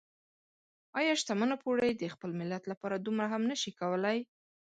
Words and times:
ايا 0.99 1.13
شتمنه 1.21 1.55
پوړۍ 1.63 1.91
د 1.95 2.03
خپل 2.13 2.31
ملت 2.39 2.63
لپاره 2.71 2.95
دومره 3.05 3.27
هم 3.33 3.43
نشي 3.51 3.71
کولای؟ 3.79 4.17